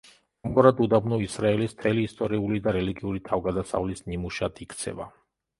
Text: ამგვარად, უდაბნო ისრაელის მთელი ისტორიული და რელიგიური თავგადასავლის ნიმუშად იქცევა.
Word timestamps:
ამგვარად, 0.49 0.79
უდაბნო 0.85 1.19
ისრაელის 1.25 1.75
მთელი 1.77 2.05
ისტორიული 2.09 2.63
და 2.69 2.73
რელიგიური 2.79 3.23
თავგადასავლის 3.31 4.05
ნიმუშად 4.11 4.65
იქცევა. 4.67 5.09